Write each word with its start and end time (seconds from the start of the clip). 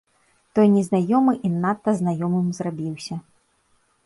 Той 0.59 0.69
незнаёмы 0.77 1.33
і 1.49 1.51
надта 1.67 1.95
знаёмым 2.01 2.47
зрабіўся. 2.61 3.15